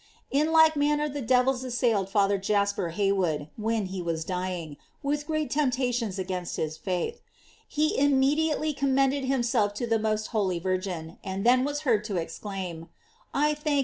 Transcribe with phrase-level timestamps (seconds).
[0.33, 4.77] "J In like manner, the devils assailed Father Jasper Hay wood, when he was dying,
[5.03, 7.21] with great temptations against faith;
[7.67, 12.15] he immediately com mended himself to the most holy Virgin, and then was heard to
[12.17, 13.79] exclaim: "I thank thee, oh Mary, that thou hast come to my aid."